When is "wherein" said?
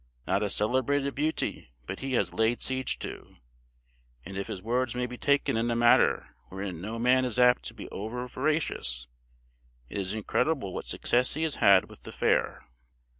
6.49-6.81